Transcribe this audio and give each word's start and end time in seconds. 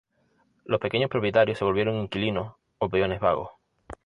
Los 0.65 0.79
pequeños 0.79 1.11
propietarios 1.11 1.59
se 1.59 1.63
volvieron 1.63 1.97
inquilinos 1.97 2.55
o 2.79 2.89
peones 2.89 3.19
vagos. 3.19 3.51